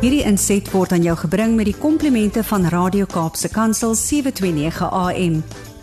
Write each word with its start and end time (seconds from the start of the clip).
Hierdie 0.00 0.22
inset 0.24 0.64
word 0.72 0.94
aan 0.96 1.02
jou 1.04 1.12
gebring 1.26 1.58
met 1.58 1.66
die 1.68 1.76
komplimente 1.76 2.40
van 2.48 2.62
Radio 2.72 3.04
Kaapse 3.04 3.50
Kansel 3.52 3.92
729 3.92 4.86
AM. 4.96 5.34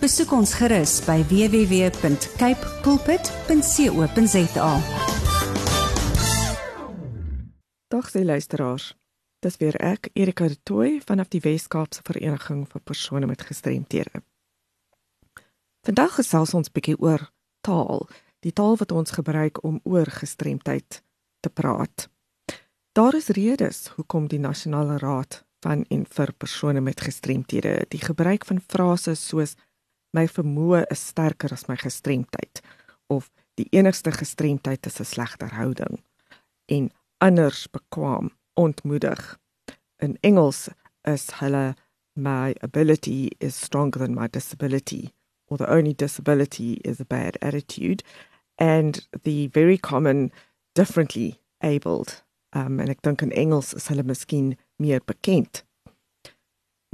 Besoek 0.01 0.33
ons 0.33 0.55
gerus 0.57 0.95
by 1.05 1.19
www.cape 1.29 2.71
pulpit.co.za. 2.81 4.71
Dag 7.93 8.09
se 8.09 8.25
luisteraars. 8.25 8.89
Dis 9.45 9.61
weer 9.61 9.77
ek, 9.85 10.09
Erika 10.17 10.49
de 10.49 10.57
Tooy 10.65 10.97
vanaf 11.05 11.29
die 11.29 11.45
Wes-Kaapse 11.45 12.01
Vereniging 12.09 12.65
vir 12.65 12.81
persone 12.81 13.29
met 13.29 13.45
gestremthede. 13.45 14.25
Vandag 15.85 16.17
gesels 16.17 16.57
ons 16.57 16.73
bietjie 16.73 16.97
oor 16.97 17.29
taal, 17.61 18.09
die 18.41 18.49
taal 18.49 18.81
wat 18.81 18.97
ons 18.97 19.13
gebruik 19.13 19.61
om 19.61 19.77
oor 19.85 20.09
gestremdheid 20.09 21.03
te 21.45 21.53
praat. 21.53 22.09
Daar 22.97 23.13
is 23.15 23.27
redes 23.27 23.87
hoekom 23.87 24.27
die 24.27 24.39
Nasionale 24.39 24.97
Raad 24.97 25.43
van 25.59 25.83
en 25.93 26.05
vir 26.09 26.31
persone 26.33 26.81
met 26.81 27.01
gestremthede 27.05 27.85
die 27.93 27.99
gebruik 28.01 28.45
van 28.49 28.57
frases 28.73 29.27
soos 29.27 29.53
my 30.17 30.23
vermoë 30.25 30.79
is 30.95 31.03
sterker 31.11 31.53
as 31.53 31.67
my 31.69 31.75
gestremdheid 31.77 32.63
of 33.13 33.29
die 33.61 33.67
enigste 33.69 34.15
gestremdheid 34.17 34.89
is 34.89 34.99
'n 34.99 35.09
slegter 35.11 35.53
houding 35.59 36.01
en 36.65 36.89
anders 37.17 37.69
bekwam 37.69 38.33
ontmoedig. 38.53 39.37
In 40.01 40.17
Engels 40.21 40.67
is 41.03 41.29
hulle 41.29 41.75
my 42.13 42.55
ability 42.61 43.29
is 43.37 43.61
stronger 43.61 43.99
than 43.99 44.15
my 44.15 44.27
disability 44.27 45.13
or 45.45 45.57
the 45.57 45.69
only 45.69 45.93
disability 45.93 46.73
is 46.81 46.99
a 46.99 47.05
bad 47.05 47.37
attitude 47.41 48.03
and 48.55 49.07
the 49.21 49.49
very 49.51 49.77
common 49.77 50.31
differently 50.73 51.39
abled 51.61 52.26
Um, 52.57 52.79
en 52.79 52.89
ek 52.89 53.03
dink 53.05 53.21
in 53.21 53.33
Engels 53.35 53.73
is 53.77 53.89
hulle 53.91 54.05
miskien 54.07 54.55
meer 54.81 55.03
bekend. 55.05 55.63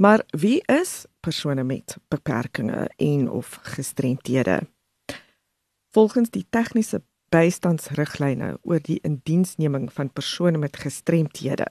Maar 0.02 0.24
wie 0.36 0.58
is 0.68 1.04
persone 1.24 1.62
met 1.64 1.96
beperkings 2.12 2.90
en 2.96 3.30
of 3.30 3.58
gestremthede? 3.62 4.60
Volgens 5.94 6.30
die 6.34 6.44
tegniese 6.50 7.00
bystandsriglyne 7.30 8.58
oor 8.62 8.82
die 8.82 8.98
indiensneming 9.06 9.92
van 9.92 10.10
persone 10.10 10.58
met 10.58 10.76
gestremthede. 10.76 11.70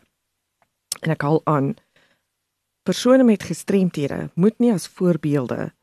En 1.03 1.13
ek 1.13 1.27
haal 1.27 1.41
aan 1.49 1.73
persone 2.87 3.27
met 3.27 3.43
gestremthede 3.43 4.29
moet 4.33 4.57
nie 4.63 4.71
as 4.73 4.87
voorbeelde 4.87 5.73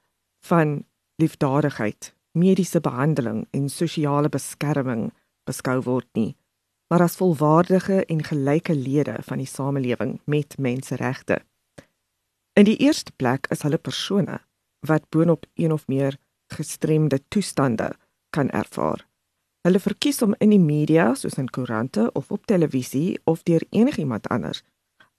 van 0.49 0.81
liefdadigheid, 1.21 2.15
mediese 2.33 2.81
behandeling 2.81 3.45
en 3.53 3.69
sosiale 3.69 4.33
beskerming 4.33 5.11
beskou 5.45 5.79
word 5.85 6.09
nie 6.17 6.33
maar 6.91 7.03
as 7.07 7.17
volwaardige 7.17 8.05
en 8.05 8.25
gelyke 8.25 8.75
lede 8.75 9.17
van 9.23 9.39
die 9.39 9.47
samelewing 9.47 10.21
met 10.25 10.59
menseregte. 10.59 11.39
In 12.53 12.67
die 12.67 12.77
eerste 12.77 13.13
plek 13.17 13.47
is 13.55 13.63
hulle 13.63 13.79
persone 13.79 14.41
wat 14.87 15.07
boonop 15.09 15.47
een 15.55 15.73
of 15.73 15.87
meer 15.87 16.17
gestremde 16.51 17.21
toestande 17.29 17.93
kan 18.31 18.51
ervaar. 18.51 19.07
Hulle 19.63 19.81
verkies 19.81 20.23
om 20.23 20.35
in 20.39 20.51
die 20.51 20.63
media, 20.63 21.15
soos 21.15 21.39
in 21.39 21.51
koerante 21.53 22.09
of 22.13 22.31
op 22.31 22.47
televisie 22.47 23.21
of 23.25 23.43
deur 23.43 23.63
enigiemand 23.71 24.29
anders 24.29 24.65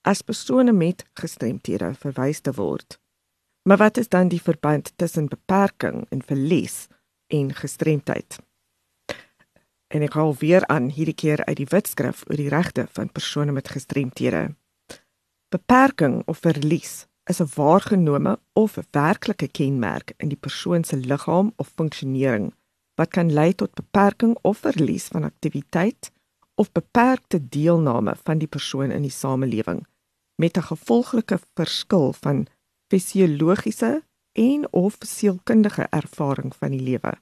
as 0.01 0.23
persone 0.25 0.73
met 0.73 1.05
gestremthede 1.13 1.93
verwys 1.93 2.39
te 2.41 2.51
word. 2.57 2.97
Maar 3.69 3.77
wat 3.77 3.97
is 3.97 4.09
dan 4.09 4.27
die 4.27 4.41
verband 4.41 4.93
tussen 4.95 5.29
beperking 5.29 6.05
en 6.09 6.23
verlies 6.25 6.87
en 7.27 7.53
gestremdheid? 7.53 8.39
En 9.91 10.05
ek 10.07 10.15
haal 10.15 10.33
weer 10.39 10.65
aan 10.71 10.89
hierdie 10.95 11.17
keer 11.23 11.43
uit 11.45 11.57
die 11.59 11.69
wetskrif 11.69 12.23
oor 12.29 12.39
die 12.39 12.51
regte 12.51 12.87
van 12.95 13.11
persone 13.11 13.51
met 13.51 13.71
gestremthede. 13.75 14.43
Beperking 15.51 16.21
of 16.31 16.39
verlies 16.47 17.07
is 17.31 17.41
'n 17.41 17.51
waargenome 17.55 18.39
of 18.53 18.77
werklike 18.91 19.47
kenmerk 19.47 20.13
in 20.17 20.29
die 20.29 20.41
persoon 20.45 20.83
se 20.83 20.97
liggaam 20.97 21.53
of 21.55 21.73
funksionering 21.75 22.53
wat 22.95 23.09
kan 23.09 23.33
lei 23.33 23.53
tot 23.53 23.73
beperking 23.73 24.37
of 24.41 24.57
verlies 24.57 25.07
van 25.07 25.23
aktiwiteit 25.23 26.11
of 26.55 26.71
beperkte 26.71 27.39
deelname 27.49 28.15
van 28.23 28.37
die 28.37 28.47
persoon 28.47 28.91
in 28.91 29.01
die 29.01 29.17
samelewing 29.23 29.85
met 30.35 30.57
'n 30.57 30.69
gevolglike 30.71 31.39
verskil 31.53 32.13
van 32.13 32.47
fisiologiese 32.87 34.03
en 34.31 34.73
of 34.73 34.95
sielkundige 34.99 35.87
ervaring 35.89 36.55
van 36.55 36.71
die 36.71 36.81
lewe. 36.81 37.13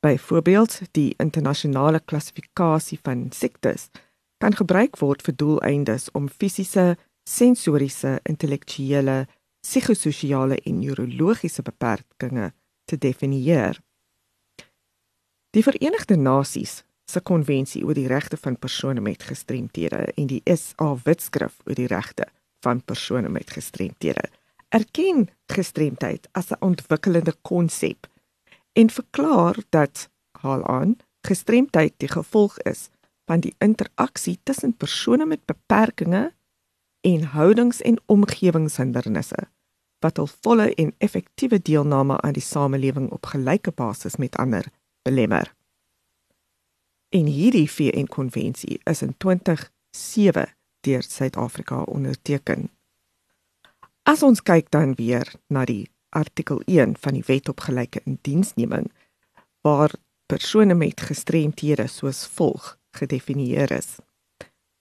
Byvoorbeeld, 0.00 0.80
die 0.90 1.14
internasionale 1.18 2.00
klassifikasie 2.00 2.98
van 3.02 3.26
siektes 3.32 3.90
kan 4.40 4.56
gebruik 4.56 4.96
word 4.98 5.22
vir 5.22 5.36
doeleindes 5.36 6.08
om 6.16 6.28
fisiese, 6.28 6.96
sensoriese, 7.28 8.18
intellektuele, 8.24 9.26
psigososiale 9.60 10.56
en 10.64 10.78
neurologiese 10.80 11.62
beperkings 11.62 12.54
te 12.88 12.98
definieer. 12.98 13.76
Die 15.52 15.62
Verenigde 15.62 16.16
Nasies 16.16 16.80
se 17.04 17.20
konvensie 17.20 17.84
oor 17.84 17.98
die 17.98 18.08
regte 18.08 18.38
van 18.40 18.56
persone 18.56 19.00
met 19.04 19.22
gestremthede 19.28 20.06
en 20.16 20.30
die 20.30 20.40
SA 20.56 20.94
Wetskrif 21.04 21.60
oor 21.66 21.76
die 21.76 21.90
regte 21.90 22.30
van 22.64 22.80
persone 22.80 23.28
met 23.28 23.50
gestremthede 23.50 24.30
erken 24.70 25.28
gestremdheid 25.50 26.28
as 26.32 26.50
'n 26.50 26.60
ontwikkelende 26.60 27.34
konsep 27.42 28.06
en 28.72 28.90
verklaar 28.90 29.56
dat 29.68 30.08
haal 30.40 30.66
aan 30.66 30.96
gestremdheid 31.26 31.94
die 31.96 32.08
gevolg 32.08 32.58
is 32.58 32.88
van 33.24 33.40
die 33.40 33.54
interaksie 33.58 34.38
tussen 34.42 34.76
persone 34.76 35.26
met 35.26 35.44
beperkings 35.44 36.34
en 37.00 37.22
houdings 37.22 37.80
en 37.80 38.00
omgewingshindernisse 38.06 39.48
wat 40.00 40.16
hul 40.16 40.28
volle 40.44 40.74
en 40.74 40.94
effektiewe 40.98 41.60
deelname 41.62 42.20
aan 42.20 42.32
die 42.32 42.44
samelewing 42.44 43.10
op 43.12 43.26
gelyke 43.26 43.70
basis 43.70 44.16
met 44.16 44.36
ander 44.36 44.64
belemmer. 45.02 45.54
En 47.08 47.26
hierdie 47.26 47.70
VN 47.70 48.06
konvensie 48.06 48.80
is 48.84 49.02
in 49.02 49.14
2007 49.16 50.54
deur 50.80 51.02
Suid-Afrika 51.02 51.82
onderteken. 51.82 52.70
As 54.02 54.22
ons 54.22 54.42
kyk 54.42 54.70
dan 54.70 54.94
weer 54.94 55.28
na 55.46 55.64
die 55.64 55.90
artikel 56.10 56.60
1 56.66 56.96
van 57.00 57.12
die 57.12 57.24
Wet 57.26 57.48
op 57.48 57.60
gelyke 57.60 58.00
indiensneming 58.04 58.90
waar 59.60 59.92
persone 60.26 60.74
met 60.74 61.00
gestremthede 61.00 61.86
soos 61.86 62.26
volg 62.26 62.76
gedefinieer 62.96 63.70
is. 63.70 63.96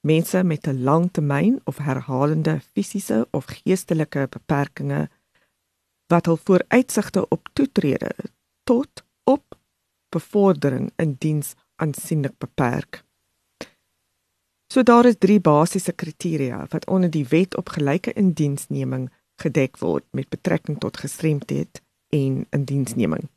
Mense 0.01 0.43
met 0.43 0.67
'n 0.67 0.83
langtermyn 0.83 1.61
of 1.63 1.77
herhalende 1.77 2.59
fisiese 2.73 3.27
of 3.31 3.45
geestelike 3.45 4.27
beperkings 4.29 5.07
wat 6.07 6.25
hul 6.25 6.39
vooruitsigte 6.43 7.27
op 7.27 7.49
toetrede 7.53 8.11
tot 8.63 9.03
op 9.23 9.57
bevordering 10.09 10.91
in 10.95 11.15
diens 11.19 11.53
aansienlik 11.75 12.37
beperk. 12.37 13.03
So 14.73 14.83
daar 14.83 15.05
is 15.05 15.17
drie 15.17 15.39
basiese 15.39 15.91
kriteria 15.91 16.65
wat 16.69 16.87
onder 16.87 17.09
die 17.09 17.27
wet 17.27 17.57
op 17.57 17.69
gelyke 17.69 18.13
indiensneming 18.13 19.09
gedek 19.39 19.77
word 19.81 20.05
met 20.11 20.29
betrekking 20.29 20.79
tot 20.79 20.97
gestremdheid 20.97 21.81
en 22.09 22.45
indiensneming. 22.49 23.29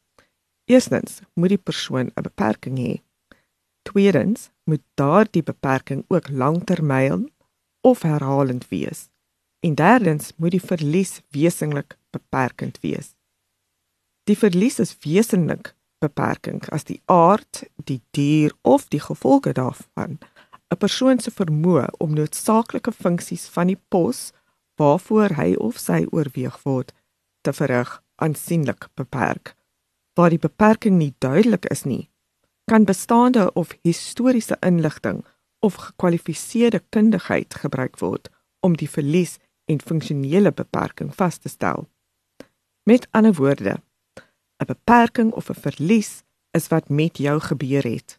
Eerstens 0.65 1.21
moet 1.35 1.49
die 1.55 1.59
persoon 1.59 2.11
'n 2.15 2.23
beperking 2.23 2.79
hê. 2.79 3.03
Tweedens 3.83 4.51
moet 4.65 4.83
daardie 4.95 5.43
beperking 5.43 6.05
ook 6.09 6.29
langtermyn 6.29 7.33
of 7.81 8.03
herhalend 8.03 8.69
wees. 8.69 9.09
En 9.61 9.75
derdens 9.75 10.33
moet 10.37 10.51
die 10.51 10.67
verlies 10.73 11.21
wesentlik 11.29 11.99
beperkend 12.11 12.81
wees. 12.81 13.15
Die 14.25 14.39
verlies 14.39 14.79
is 14.79 14.97
wesentlik 15.03 15.75
beperking 15.99 16.69
as 16.69 16.85
die 16.85 17.01
aard, 17.05 17.63
die 17.85 18.01
dier 18.11 18.53
of 18.61 18.89
die 18.89 19.01
gevolge 19.01 19.53
daarvan 19.53 20.19
'n 20.73 20.77
persoon 20.79 21.19
se 21.21 21.31
vermoë 21.31 21.87
om 21.99 22.15
noodsaaklike 22.15 22.93
funksies 22.93 23.47
van 23.55 23.67
die 23.67 23.81
pos 23.89 24.33
waarvoor 24.83 25.37
hy 25.39 25.53
of 25.69 25.79
sy 25.79 26.03
oorweeg 26.11 26.59
word 26.67 26.91
te 27.47 27.53
verrig 27.55 27.91
aansienlik 28.23 28.89
beperk. 28.99 29.55
Waar 30.19 30.35
die 30.35 30.43
beperking 30.43 30.99
nie 30.99 31.15
duidelik 31.19 31.69
is 31.71 31.85
nie, 31.85 32.11
kan 32.71 32.87
bestaande 32.89 33.47
of 33.59 33.75
historiese 33.87 34.57
inligting 34.61 35.23
of 35.63 35.79
gekwalifiseerde 35.87 36.83
kundigheid 36.95 37.55
gebruik 37.63 37.99
word 38.03 38.31
om 38.67 38.77
die 38.79 38.91
verlies 38.91 39.39
en 39.71 39.81
funksionele 39.81 40.53
beperking 40.53 41.13
vas 41.15 41.39
te 41.39 41.51
stel. 41.51 41.87
Met 42.83 43.07
ander 43.11 43.35
woorde, 43.39 43.79
'n 44.59 44.67
beperking 44.67 45.33
of 45.33 45.51
'n 45.51 45.63
verlies 45.67 46.23
is 46.51 46.69
wat 46.69 46.89
met 46.89 47.19
jou 47.19 47.41
gebeur 47.41 47.83
het 47.83 48.19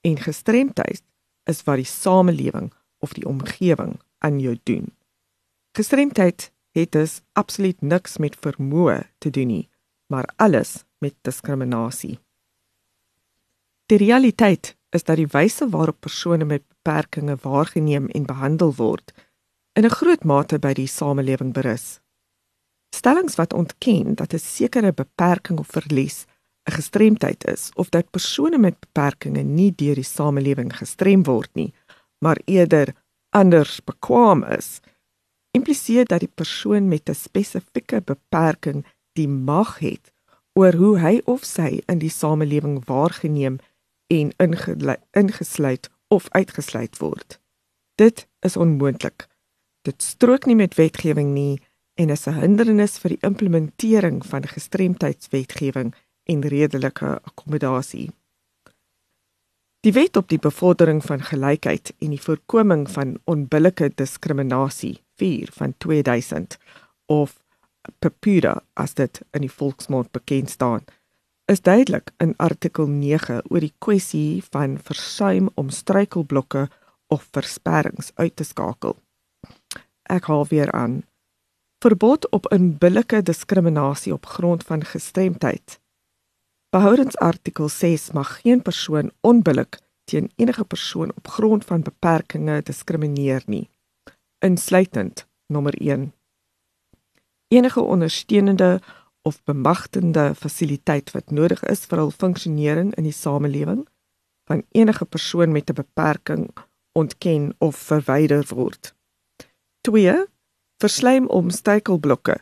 en 0.00 0.16
gestremdheid 0.16 1.02
is 1.44 1.62
wat 1.64 1.76
die 1.76 1.92
samelewing 2.02 2.72
of 2.98 3.12
die 3.12 3.26
omgewing 3.26 4.00
aan 4.18 4.40
jou 4.40 4.58
doen. 4.62 4.92
Gestremdheid 5.72 6.52
het 6.70 6.92
dus 6.92 7.20
absoluut 7.32 7.80
niks 7.80 8.18
met 8.20 8.36
vermoë 8.36 8.98
te 9.18 9.30
doen 9.30 9.48
nie, 9.48 9.68
maar 10.12 10.28
alles 10.36 10.82
met 11.00 11.14
diskriminasie. 11.24 12.18
Die 13.88 13.98
realiteit 13.98 14.74
is 14.92 15.04
dat 15.08 15.16
die 15.16 15.28
wyse 15.32 15.68
waarop 15.72 16.00
persone 16.04 16.44
met 16.44 16.66
beperkings 16.68 17.40
waargeneem 17.42 18.10
en 18.12 18.28
behandel 18.28 18.74
word, 18.76 19.12
in 19.72 19.84
'n 19.84 19.96
groot 19.96 20.24
mate 20.24 20.58
by 20.58 20.72
die 20.72 20.86
samelewing 20.86 21.52
berus. 21.52 22.00
Stellings 22.94 23.34
wat 23.40 23.52
ontken 23.52 24.14
dat 24.14 24.34
'n 24.34 24.38
sekere 24.38 24.92
beperking 24.92 25.58
of 25.58 25.66
verlies 25.66 26.26
'n 26.68 26.72
gestremdheid 26.72 27.44
is 27.46 27.70
of 27.74 27.88
dat 27.88 28.10
persone 28.10 28.58
met 28.58 28.80
beperkings 28.80 29.42
nie 29.42 29.72
deur 29.74 29.94
die 29.94 30.04
samelewing 30.04 30.76
gestrem 30.76 31.22
word 31.22 31.50
nie, 31.54 31.72
maar 32.18 32.38
eerder 32.44 32.94
anders 33.30 33.84
bekwam 33.84 34.44
is, 34.44 34.80
impliseer 35.52 36.06
dat 36.08 36.20
die 36.24 36.32
persoon 36.34 36.88
met 36.88 37.08
'n 37.08 37.14
spesifieke 37.14 38.00
beperking 38.00 38.84
die 39.12 39.28
mag 39.28 39.78
het 39.78 40.12
oor 40.52 40.72
hoe 40.72 40.98
hy 40.98 41.20
of 41.24 41.44
sy 41.44 41.80
in 41.86 41.98
die 41.98 42.10
samelewing 42.10 42.84
waargeneem 42.84 43.58
en 44.06 44.32
ingesluit 45.10 45.90
of 46.08 46.28
uitgesluit 46.28 46.98
word. 46.98 47.40
Dit 47.94 48.26
is 48.40 48.56
onmoontlik. 48.56 49.26
Dit 49.82 50.02
strook 50.02 50.46
nie 50.46 50.56
met 50.56 50.74
wetgewing 50.74 51.32
nie 51.34 51.60
en 51.94 52.10
is 52.10 52.26
'n 52.26 52.40
hindernis 52.40 52.98
vir 52.98 53.08
die 53.08 53.22
implementering 53.28 54.26
van 54.26 54.46
gestremdheidswetgewing 54.46 55.94
en 56.24 56.40
redelike 56.40 57.20
akkommodasie. 57.22 58.10
Die 59.80 59.92
wet 59.92 60.16
op 60.16 60.28
die 60.28 60.38
bevordering 60.38 61.02
van 61.04 61.22
gelykheid 61.22 61.92
en 61.98 62.10
die 62.10 62.20
voorkoming 62.20 62.90
van 62.90 63.18
onbillike 63.24 63.90
diskriminasie 63.94 65.02
4 65.16 65.48
van 65.52 65.74
2000 65.78 66.58
of 67.06 67.38
PEPUDA 67.98 68.62
as 68.72 68.94
dit 68.94 69.20
in 69.30 69.46
die 69.46 69.52
volksmond 69.52 70.10
bekend 70.10 70.50
staan 70.50 70.84
is 71.50 71.60
duidelik 71.60 72.12
in 72.22 72.36
artikel 72.36 72.86
9 72.86 73.42
oor 73.50 73.60
die 73.60 73.74
kwessie 73.78 74.42
van 74.50 74.78
versuim 74.78 75.50
om 75.54 75.70
struikelblokke 75.70 76.68
of 77.12 77.26
versperrings 77.34 78.12
uit 78.14 78.36
te 78.36 78.44
skakel. 78.44 78.96
Ek 80.08 80.30
haal 80.30 80.46
weer 80.48 80.72
aan. 80.72 81.02
Verbod 81.82 82.30
op 82.30 82.46
onbillike 82.54 83.20
diskriminasie 83.22 84.14
op 84.14 84.26
grond 84.26 84.64
van 84.64 84.84
gestremdheid 84.86 85.82
Behoudens 86.72 87.16
artikel 87.16 87.68
6 87.68 88.10
mag 88.16 88.40
geen 88.40 88.62
persoon 88.62 89.10
onbillik 89.20 89.78
teen 90.04 90.30
enige 90.36 90.64
persoon 90.64 91.10
op 91.14 91.28
grond 91.28 91.64
van 91.64 91.82
beperkings 91.82 92.64
diskrimineer 92.64 93.42
nie. 93.46 93.68
Insluitend 94.42 95.28
nommer 95.46 95.74
1. 95.80 96.12
Enige 97.48 97.80
ondersteunende 97.80 98.80
of 99.22 99.44
bemagtigende 99.44 100.34
fasiliteit 100.34 101.10
wat 101.10 101.30
nodig 101.30 101.62
is 101.70 101.84
vir 101.86 102.00
hul 102.02 102.10
funksionering 102.10 102.88
in 102.98 103.06
die 103.06 103.14
samelewing 103.14 103.84
van 104.50 104.64
enige 104.74 105.04
persoon 105.04 105.52
met 105.54 105.70
'n 105.70 105.78
beperking 105.78 106.48
ontken 106.92 107.54
of 107.58 107.76
verwyder 107.76 108.42
word. 108.54 108.94
2. 109.80 110.26
Versleim 110.78 111.26
om 111.26 111.50
struikelblokke 111.50 112.36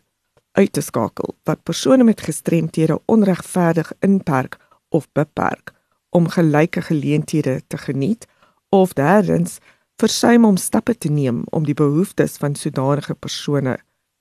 uit 0.53 0.73
te 0.73 0.81
skakel 0.81 1.37
wat 1.45 1.63
persone 1.63 2.05
met 2.05 2.21
gestremthede 2.21 3.01
onregverdig 3.05 3.93
inperk 3.99 4.57
of 4.89 5.13
beperk 5.13 5.73
om 6.09 6.29
gelyke 6.29 6.83
geleenthede 6.83 7.61
te 7.67 7.79
geniet 7.79 8.27
of 8.69 8.93
derdens 8.93 9.59
versuim 10.01 10.45
om 10.45 10.57
stappe 10.57 10.95
te 10.99 11.11
neem 11.13 11.43
om 11.51 11.67
die 11.69 11.77
behoeftes 11.77 12.39
van 12.41 12.55
sodanige 12.57 13.15
persone 13.15 13.77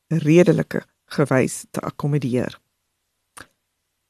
redelike 0.08 0.84
gewys 1.16 1.66
te 1.72 1.82
akkommodeer. 1.82 2.60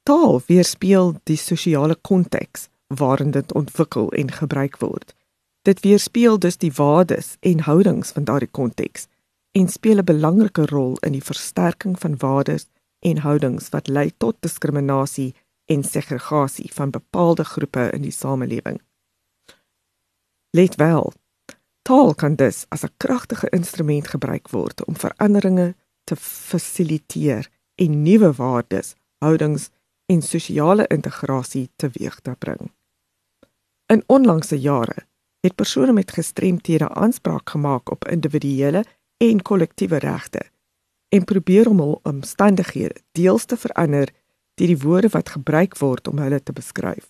Taal 0.03 0.41
weerspieël 0.47 1.13
die 1.29 1.37
sosiale 1.37 1.95
konteks 1.95 2.67
waarin 2.87 3.31
dit 3.31 3.53
ontwikkel 3.53 4.09
en 4.17 4.31
gebruik 4.31 4.79
word. 4.81 5.13
Dit 5.61 5.83
weerspieël 5.85 6.39
dus 6.39 6.57
die 6.57 6.71
waardes 6.73 7.35
en 7.39 7.61
houdings 7.67 8.11
van 8.15 8.25
daardie 8.25 8.49
konteks 8.51 9.07
en 9.51 9.67
speel 9.67 10.01
'n 10.01 10.09
belangrike 10.09 10.65
rol 10.65 10.97
in 11.05 11.11
die 11.11 11.23
versterking 11.23 11.99
van 11.99 12.17
waardes 12.17 12.65
en 12.99 13.17
houdings 13.17 13.69
wat 13.69 13.87
lei 13.87 14.11
tot 14.17 14.35
diskriminasie 14.39 15.35
en 15.65 15.83
segregasie 15.83 16.73
van 16.73 16.89
bepaalde 16.89 17.43
groepe 17.43 17.89
in 17.93 18.01
die 18.01 18.11
samelewing. 18.11 18.81
Let 20.49 20.75
wel, 20.75 21.13
taal 21.89 22.13
kan 22.13 22.35
dus 22.35 22.65
as 22.69 22.83
'n 22.85 22.93
kragtige 22.97 23.49
instrument 23.49 24.07
gebruik 24.07 24.49
word 24.49 24.85
om 24.85 24.95
veranderinge 24.97 25.75
te 26.03 26.15
fasiliteer 26.15 27.49
en 27.75 28.01
nuwe 28.01 28.31
waardes, 28.33 28.93
houdings 29.17 29.69
en 30.05 30.21
sosiale 30.21 30.87
integrasie 30.87 31.69
teweeg 31.75 32.19
te 32.19 32.35
bring. 32.39 32.71
In 33.85 34.03
onlangse 34.05 34.59
jare 34.59 35.07
het 35.39 35.55
persone 35.55 35.93
met 35.93 36.11
gestremthede 36.11 36.89
aanspraak 36.89 37.49
gemaak 37.49 37.91
op 37.91 38.07
individuele 38.07 38.83
en 39.17 39.41
kollektiewe 39.41 39.97
regte 39.97 40.41
en 41.07 41.23
probeer 41.23 41.69
om 41.69 41.79
hul 41.79 41.99
omstandighede 42.03 43.01
deels 43.11 43.45
te 43.45 43.57
verander 43.57 44.09
deur 44.53 44.67
die 44.67 44.79
woorde 44.79 45.09
wat 45.09 45.29
gebruik 45.29 45.77
word 45.77 46.07
om 46.07 46.17
hulle 46.17 46.43
te 46.43 46.53
beskryf. 46.53 47.09